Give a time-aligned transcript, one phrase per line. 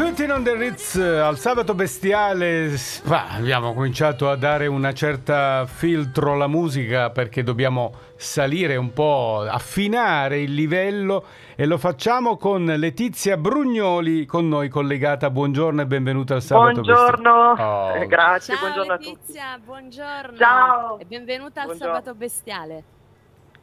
[0.00, 2.74] Benvenuti in On The Ritz al sabato bestiale.
[3.04, 9.44] Bah, abbiamo cominciato a dare una certa filtro alla musica perché dobbiamo salire un po',
[9.46, 15.28] affinare il livello e lo facciamo con Letizia Brugnoli con noi collegata.
[15.28, 18.02] Buongiorno e benvenuta al sabato Buongiorno, bestiale.
[18.02, 18.06] Oh.
[18.06, 19.64] grazie, Ciao buongiorno Letizia, a tutti.
[19.66, 20.36] buongiorno.
[20.38, 20.98] Ciao.
[20.98, 21.94] E benvenuta al Buongiorno.
[21.94, 22.84] sabato bestiale.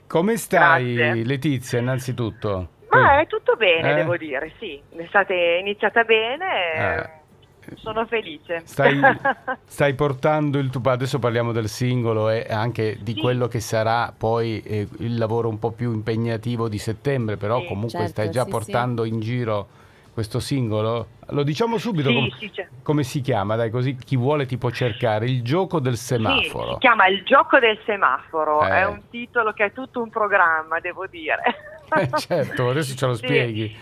[0.06, 1.24] Come stai Grazie.
[1.24, 2.76] Letizia innanzitutto?
[2.90, 3.96] Ma è tutto bene, Eh?
[3.96, 7.76] devo dire, sì, l'estate è iniziata bene, Eh.
[7.76, 8.62] sono felice.
[8.66, 9.00] Stai,
[9.66, 10.82] stai portando il tuo...
[10.90, 13.20] Adesso parliamo del singolo e anche di Sì.
[13.20, 17.66] quello che sarà poi eh, il lavoro un po' più impegnativo di settembre, però Sì,
[17.68, 19.68] comunque certo, stai già sì, portando in giro
[20.14, 21.08] questo singolo.
[21.32, 22.52] Lo diciamo subito Sì, com- sì,
[22.82, 25.26] come si chiama, dai, così chi vuole ti può cercare.
[25.26, 26.72] Il gioco del Sì, semaforo.
[26.74, 28.70] si chiama Il gioco del semaforo, Eh.
[28.70, 31.42] è un titolo che è tutto un programma, devo dire.
[31.96, 33.26] Eh, certo, adesso ce lo Sì.
[33.26, 33.78] spieghi.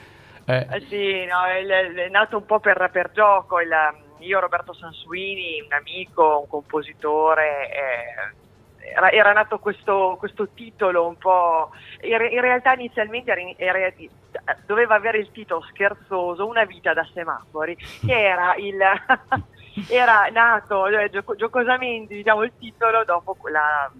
[0.46, 3.60] Eh, Eh, Sì, no, è, è nato un po' per, per gioco.
[3.60, 11.08] il- io, Roberto Sansuini, un amico, un compositore, eh, era, era nato questo, questo titolo
[11.08, 11.72] un po'.
[12.02, 13.94] In, in realtà, inizialmente era era-
[14.66, 18.78] doveva avere il titolo scherzoso Una vita da semafori, che era il.
[19.90, 23.92] era nato eh, gioco- giocosamente diciamo, il titolo dopo quella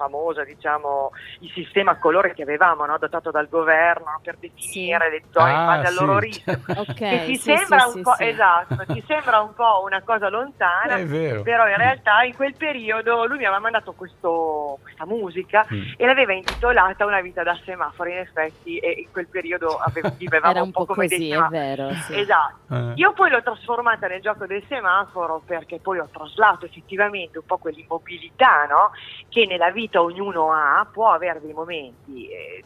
[0.00, 2.94] famosa, diciamo, il sistema a colore che avevamo, no?
[2.94, 6.42] adottato dal governo per definire le zone in Ah, base al loro sì.
[6.80, 8.24] Ok, Che ti sì, sembra sì, un sì, po', sì.
[8.28, 11.42] esatto, ti sembra un po' una cosa lontana, è vero.
[11.42, 15.92] però in realtà in quel periodo lui mi aveva mandato questo- questa musica Mm.
[15.96, 20.52] e l'aveva intitolata Una vita da semaforo, in effetti, e in quel periodo ave- vivevamo
[20.52, 21.90] Era un po' come così, è vero.
[22.06, 22.18] Sì.
[22.20, 22.74] Esatto.
[22.74, 22.92] Eh.
[22.96, 27.58] Io poi l'ho trasformata nel gioco del semaforo perché poi ho traslato effettivamente un po'
[27.58, 28.90] quell'immobilità no?
[29.28, 32.62] che nella vita ognuno ha, può avere dei momenti eh,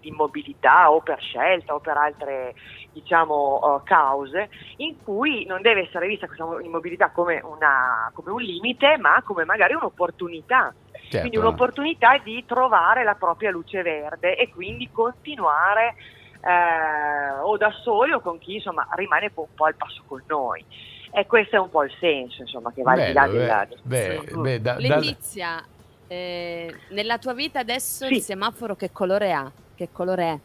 [0.00, 2.54] di immobilità o per scelta o per altre
[2.92, 8.40] diciamo eh, cause in cui non deve essere vista questa immobilità come, una- come un
[8.40, 10.72] limite ma come magari un'opportunità.
[10.92, 11.18] Certo.
[11.18, 15.94] Quindi un'opportunità di trovare la propria luce verde e quindi continuare
[16.42, 20.64] eh, o da soli o con chi insomma rimane un po' al passo con noi.
[21.12, 23.66] E questo è un po' il senso insomma che va al di là della...
[23.82, 25.64] beh, beh, da- da- Letizia,
[26.12, 28.14] eh, nella tua vita adesso Sì.
[28.14, 29.50] il semaforo che colore ha?
[29.76, 30.38] Che colore è?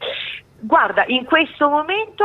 [0.59, 2.23] Guarda, in questo momento,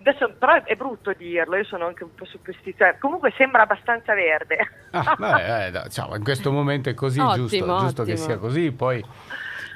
[0.00, 4.56] adesso però è brutto dirlo, io sono anche un po' superstiziosa, comunque sembra abbastanza verde.
[4.92, 8.26] Ah, vabbè, eh, dai, ciao, in questo momento è così, Ottimo, giusto, giusto che ottimo.
[8.26, 8.72] sia così.
[8.72, 9.04] Poi,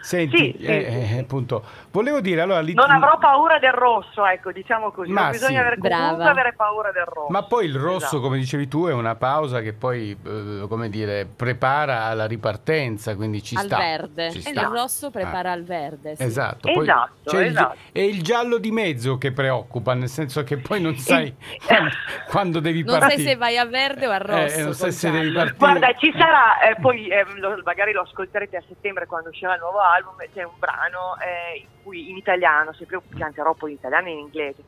[0.01, 3.73] senti, Sì, sì, eh, sì, eh, appunto, volevo dire, allora, lì- Non avrò paura del
[3.73, 5.67] rosso, ecco, diciamo così, Ma non bisogna sì.
[5.67, 7.27] avere, comunque avere paura del rosso.
[7.31, 8.21] ma poi il rosso, Esatto.
[8.21, 13.43] come dicevi tu, è una pausa che poi, eh, come dire, prepara alla ripartenza, quindi
[13.43, 13.77] ci al sta.
[13.79, 14.31] verde.
[14.31, 14.61] ci E sta.
[14.61, 15.53] il rosso prepara Ah.
[15.55, 16.17] al verde.
[16.17, 16.23] sì.
[16.23, 17.77] Esatto, poi Esatto, c'è il- esatto.
[17.93, 21.35] è il giallo di mezzo che preoccupa, nel senso che poi non sai
[21.67, 21.91] quando,
[22.29, 23.23] quando devi Non partire.
[23.23, 24.59] sai se vai a verde o a rosso.
[24.59, 25.57] Eh, non sai se devi partire.
[25.59, 29.61] Guarda, ci sarà, eh, poi eh, lo- magari lo ascolterete a settembre quando uscirà il
[29.61, 29.89] nuovo album,
[30.33, 34.19] c'è un brano eh, in cui in italiano, sempre canterò poi in italiano e in
[34.19, 34.65] inglese,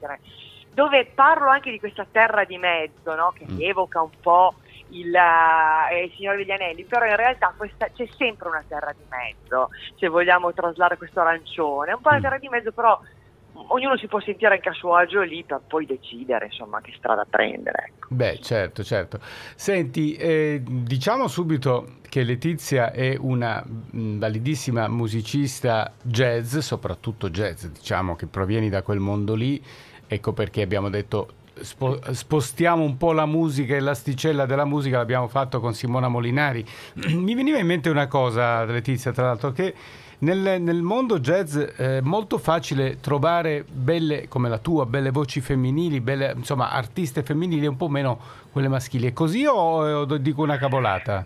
[0.70, 3.32] dove parlo anche di questa terra di mezzo, no?
[3.32, 3.60] che Mm.
[3.60, 4.56] evoca un po'
[4.88, 9.04] il, eh, il Signore degli Anelli, però in realtà questa- c'è sempre una terra di
[9.08, 12.22] mezzo, se vogliamo traslare questo arancione, un po' una Mm.
[12.22, 12.98] terra di mezzo, però
[13.68, 17.26] ognuno si può sentire anche a suo agio lì per poi decidere insomma che strada
[17.28, 17.92] prendere.
[17.94, 18.06] ecco.
[18.10, 19.18] Beh, certo, certo.
[19.54, 28.16] Senti, eh, diciamo subito che Letizia è una mh, validissima musicista jazz, soprattutto jazz, diciamo
[28.16, 29.62] che provieni da quel mondo lì,
[30.06, 35.28] ecco perché abbiamo detto spo- spostiamo un po' la musica e l'asticella della musica, l'abbiamo
[35.28, 36.64] fatto con Simona Molinari.
[37.12, 39.74] Mi veniva in mente una cosa, Letizia, tra l'altro, che
[40.22, 46.00] nel, nel mondo jazz è molto facile trovare belle, come la tua, belle voci femminili,
[46.00, 48.18] belle, insomma, artiste femminili e un po' meno
[48.52, 49.08] quelle maschili.
[49.08, 51.24] È così o, o dico una cavolata?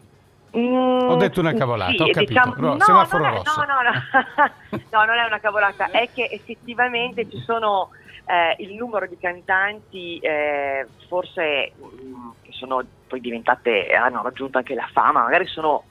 [0.56, 2.24] Mm, Ho detto una cavolata, sì, ho capito.
[2.32, 3.60] diciamo- Ro- no, semaforo non è- rosso.
[3.60, 4.80] No, no, no.
[4.90, 7.90] No, non è una cavolata, è che effettivamente ci sono
[8.24, 14.74] eh, il numero di cantanti, eh, forse mm, che sono poi diventate, hanno raggiunto anche
[14.74, 15.82] la fama, magari sono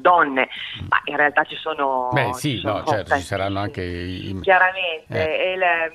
[0.00, 0.48] donne,
[0.88, 2.08] ma in realtà ci sono...
[2.12, 4.38] Beh, sì, ci sono no, certo, ci saranno anche i...
[4.40, 5.52] Chiaramente, Eh.
[5.52, 5.92] il-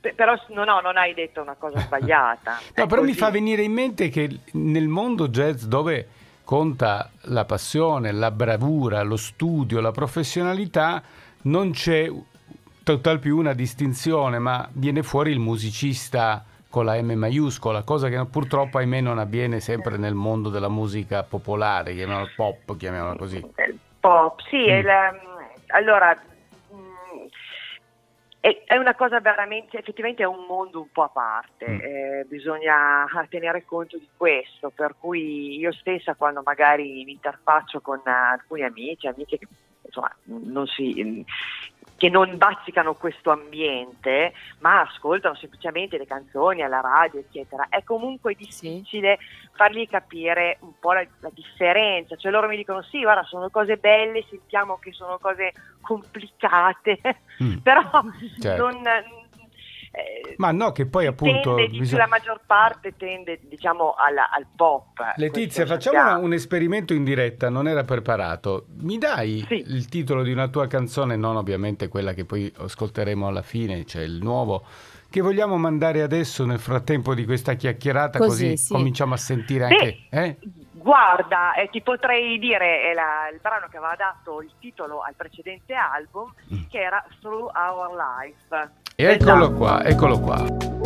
[0.00, 2.58] pe- però no, no, non hai detto una cosa sbagliata.
[2.76, 3.18] No, però mi così.
[3.18, 6.08] fa venire in mente che nel mondo jazz dove
[6.44, 11.02] conta la passione, la bravura, lo studio, la professionalità,
[11.42, 12.10] non c'è
[12.82, 18.24] tutt'al più una distinzione, ma viene fuori il musicista con la M maiuscola, cosa che
[18.26, 23.36] purtroppo ahimè non avviene sempre nel mondo della musica popolare, chiamiamola pop, chiamiamola così.
[23.36, 24.78] Il pop, sì, Mm.
[24.78, 25.18] il, ehm,
[25.66, 26.16] allora
[26.72, 27.26] mm,
[28.38, 31.80] è, una cosa veramente, effettivamente è un mondo un po' a parte, mm.
[31.80, 38.00] eh, bisogna tenere conto di questo, per cui io stessa quando magari mi interfaccio con
[38.04, 39.48] alcuni amici, amiche che
[39.82, 41.24] insomma, non si,
[42.00, 48.34] che non bazzicano questo ambiente, ma ascoltano semplicemente le canzoni alla radio, eccetera, è comunque
[48.34, 49.48] difficile sì.
[49.52, 52.16] fargli capire un po' la, la, differenza.
[52.16, 55.52] Cioè loro mi dicono sì, guarda, sono cose belle, sentiamo che sono cose
[55.82, 57.00] complicate,
[57.42, 57.56] mm.
[57.60, 57.82] però
[58.40, 58.62] certo.
[58.62, 58.82] non,
[59.92, 61.56] eh, Ma no, che poi appunto...
[61.56, 62.02] Tende, bisogna...
[62.02, 64.98] La maggior parte tende diciamo alla, al pop.
[65.16, 68.66] Letizia, facciamo un esperimento in diretta, non era preparato.
[68.78, 69.64] Mi dai sì.
[69.66, 74.02] il titolo di una tua canzone, non ovviamente quella che poi ascolteremo alla fine, cioè
[74.02, 74.64] il nuovo
[75.10, 78.72] che vogliamo mandare adesso nel frattempo di questa chiacchierata così, così sì.
[78.72, 79.98] cominciamo a sentire anche...
[80.08, 80.36] Eh?
[80.72, 85.14] Guarda, eh, ti potrei dire, è la, il brano che aveva dato il titolo al
[85.14, 86.62] precedente album, mm.
[86.70, 88.70] che era Through Our Life.
[89.02, 89.54] Eccolo esatto.
[89.54, 90.78] qua, eccolo qua.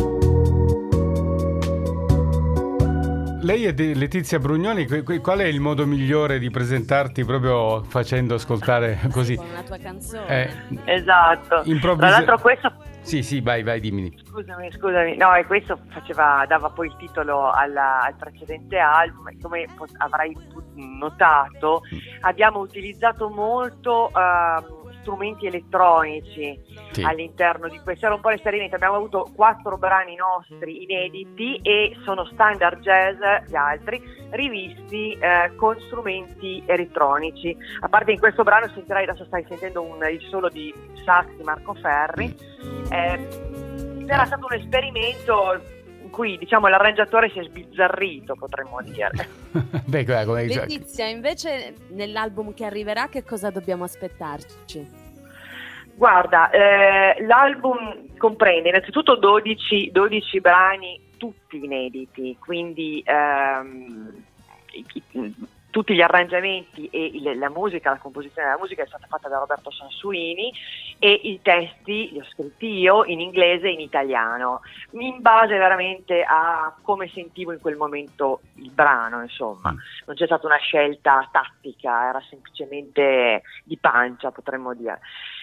[3.43, 4.87] Lei è Letizia Brugnoni,
[5.21, 9.37] qual è il modo migliore di presentarti proprio facendo ascoltare così?
[9.37, 10.27] Con la tua canzone.
[10.27, 11.61] Eh, esatto.
[11.65, 12.07] Improvvisa...
[12.07, 12.73] Tra l'altro questo...
[13.03, 14.19] Sì, sì, vai, vai, dimmi.
[14.25, 15.17] Scusami, scusami.
[15.19, 19.29] No, e questo faceva, dava poi il titolo alla, al precedente album.
[19.43, 19.67] Come
[19.99, 20.35] avrai
[20.77, 21.99] notato, mm.
[22.23, 24.11] abbiamo utilizzato molto...
[24.15, 26.59] Uh, strumenti elettronici
[26.91, 27.03] sì.
[27.03, 28.07] all'interno di questo.
[28.07, 33.55] Era un po' l'esperimento, abbiamo avuto quattro brani nostri inediti e sono standard jazz gli
[33.55, 37.57] altri, rivisti eh, con strumenti elettronici.
[37.81, 40.75] A parte in questo brano sentirai, adesso stai sentendo un, il solo di
[41.05, 42.35] sax di Marco Ferri.
[42.91, 43.53] Eh,
[44.07, 45.61] era stato un esperimento
[46.15, 49.11] cui diciamo, l'arrangiatore si è sbizzarrito, potremmo dire.
[49.85, 55.03] Beh, come Letizia, invece nell'album che arriverà che cosa dobbiamo aspettarci?
[55.97, 64.25] Guarda, eh, l'album comprende innanzitutto 12, 12, brani tutti inediti, quindi ehm,
[65.75, 69.39] tutti gli arrangiamenti e il, la musica, la composizione della musica è stata fatta da
[69.39, 70.53] Roberto Sansuini
[71.01, 74.61] e i testi li ho scritti io in inglese e in italiano,
[74.91, 79.77] in base veramente a come sentivo in quel momento il brano, insomma, mm.
[80.07, 85.01] non c'è stata una scelta tattica, era semplicemente di pancia, potremmo dire.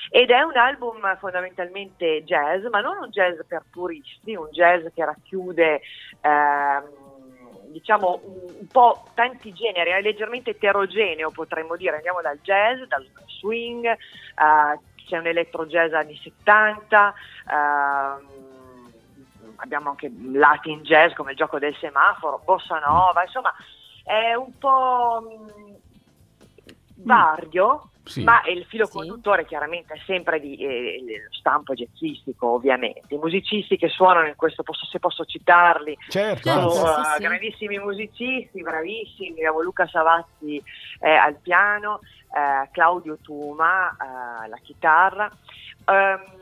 [0.09, 5.03] Ed è un album fondamentalmente jazz, ma non un jazz per puristi, un jazz che
[5.03, 5.81] racchiude...
[6.21, 7.00] Ehm,
[7.71, 13.07] diciamo un, un, po' tanti generi, è leggermente eterogeneo potremmo dire, andiamo dal jazz, dal
[13.39, 17.13] swing, uh, c'è un elettro jazz anni 70,
[17.45, 18.27] uh, ehm,
[19.57, 23.53] abbiamo anche Latin jazz come il gioco del semaforo, bossa nova, insomma
[24.03, 25.73] è un po' mm,
[27.03, 28.23] vario, sì.
[28.23, 28.91] ma il filo sì.
[28.93, 33.13] conduttore chiaramente è sempre di eh, stampo jazzistico ovviamente.
[33.13, 36.69] I musicisti che suonano in questo posto, se posso citarli, certo.
[36.69, 40.61] sono uh, sì, grandissimi musicisti, bravissimi, abbiamo Luca Savazzi
[40.99, 41.99] eh, al piano,
[42.35, 45.31] eh, Claudio Tuma alla eh, chitarra.
[45.85, 46.39] Um,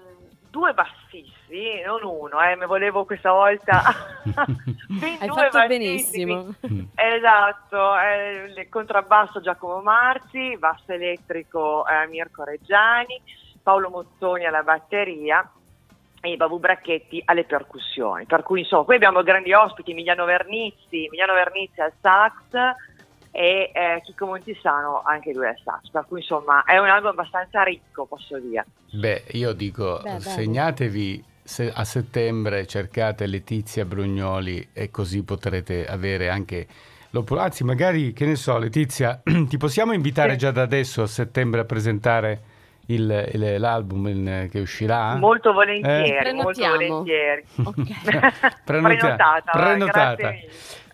[0.49, 1.33] due bassisti,
[1.85, 3.81] non uno, eh, mi volevo questa volta
[4.87, 5.67] ben Hai fatto bassisti.
[5.67, 6.55] benissimo.
[6.95, 13.21] Esatto, eh, il contrabbasso Giacomo Marzi, basso elettrico eh, Mirko Reggiani,
[13.61, 15.49] Paolo Mozzoni alla batteria
[16.21, 18.25] e Babu Bracchetti alle percussioni.
[18.25, 22.77] Per cui insomma, qui abbiamo grandi ospiti, Emiliano Vernizzi, Emiliano Vernizzi al sax,
[23.31, 27.63] e eh, Chico Montisano anche lui al sax, per cui insomma è un album abbastanza
[27.63, 28.65] ricco posso dire.
[28.91, 36.29] Beh, io dico, Beh, segnatevi se a settembre, cercate Letizia Brugnoli e così potrete avere
[36.29, 36.67] anche
[37.09, 40.37] l'opportunità, anzi magari, che ne so Letizia, ti possiamo invitare sì.
[40.37, 42.41] già da adesso a settembre a presentare
[42.85, 45.15] il, il, l'album in, che uscirà?
[45.15, 46.33] Molto volentieri, eh?
[46.33, 47.43] molto volentieri.
[47.65, 47.95] Okay.
[48.63, 49.51] prenotata.
[49.51, 50.31] prenotata.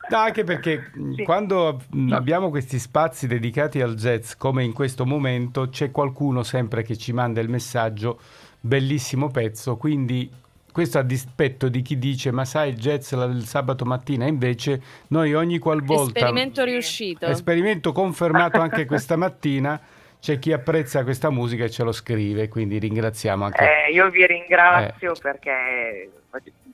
[0.08, 1.24] No, anche perché sì.
[1.24, 1.82] quando
[2.12, 7.12] abbiamo questi spazi dedicati al jazz, come in questo momento, c'è qualcuno sempre che ci
[7.12, 8.20] manda il messaggio,
[8.62, 10.44] bellissimo pezzo, quindi
[10.76, 15.34] questo a dispetto di chi dice ma sai il jazz il sabato mattina invece noi
[15.34, 19.80] ogni qualvolta esperimento riuscito esperimento confermato anche questa mattina
[20.20, 24.28] c'è chi apprezza questa musica e ce lo scrive quindi ringraziamo anche eh, io vi
[24.28, 25.20] ringrazio eh.
[25.22, 26.10] perché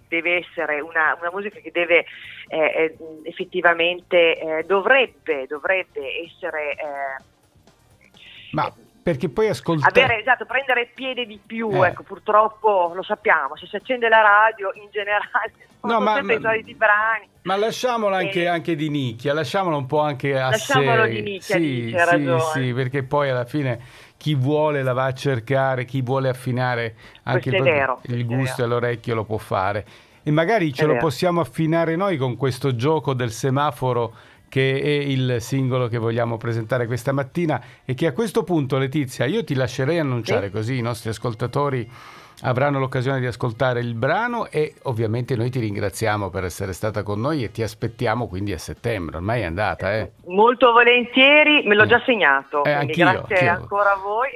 [0.07, 2.05] deve essere una, una musica che deve
[2.47, 7.23] eh, eh effettivamente eh, dovrebbe, dovrebbe essere eh,
[8.53, 8.73] ma
[9.11, 11.87] perché poi ascoltare esatto prendere piede di più eh.
[11.87, 15.51] ecco purtroppo lo sappiamo se si accende la radio in generale
[15.81, 20.01] no, ma, sempre i soliti brani ma lasciamola anche, anche, di nicchia lasciamola un po'
[20.01, 23.79] anche a lasciamolo sé di nicchia sì, dice, sì, sì, perché poi alla fine
[24.21, 28.67] chi vuole la va a cercare, chi vuole affinare anche il, vero, il gusto e
[28.67, 29.83] l'orecchio lo può fare.
[30.21, 31.05] E magari ce È lo vero.
[31.05, 34.13] possiamo affinare noi con questo gioco del semaforo
[34.51, 39.23] che è il singolo che vogliamo presentare questa mattina e che a questo punto Letizia
[39.25, 40.51] io ti lascerei annunciare Sì.
[40.51, 41.89] così i nostri ascoltatori
[42.41, 47.19] avranno l'occasione di ascoltare il brano e ovviamente noi ti ringraziamo per essere stata con
[47.19, 50.11] noi e ti aspettiamo quindi a settembre, ormai è andata eh.
[50.25, 53.51] Molto volentieri, me l'ho già segnato, Eh, anch'io, grazie anch'io.
[53.61, 54.29] ancora a voi.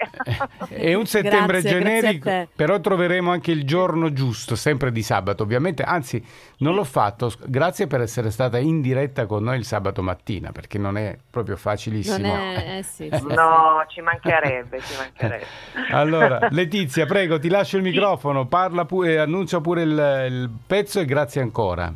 [0.69, 2.47] È un settembre Grazie, grazie generico, te.
[2.55, 6.23] però troveremo anche il giorno giusto, sempre di sabato ovviamente, anzi
[6.59, 10.77] non l'ho fatto, grazie per essere stata in diretta con noi il sabato mattina, perché
[10.77, 12.27] non è proprio facilissimo.
[12.27, 12.77] Non è...
[12.77, 13.33] Eh, sì, sì, sì.
[13.33, 15.45] No, ci mancherebbe, ci mancherebbe.
[15.91, 17.94] Allora, Letizia, prego, ti lascio il Sì.
[17.95, 21.91] Microfono, parla pure, annuncia pure il, il pezzo e grazie ancora.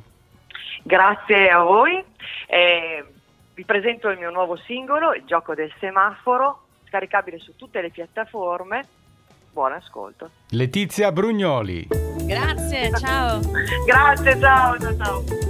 [0.84, 2.03] Grazie a voi.
[2.48, 3.06] Eh,
[3.53, 8.88] vi presento il mio nuovo singolo, Il gioco del semaforo, scaricabile su tutte le piattaforme.
[9.51, 10.29] Buon ascolto.
[10.51, 11.88] Letizia Brugnoli.
[12.25, 13.39] Grazie, ciao.
[13.86, 15.49] Grazie, ciao, ciao, ciao.